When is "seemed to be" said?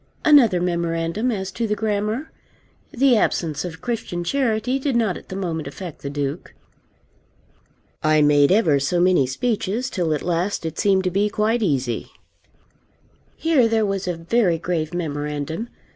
10.79-11.29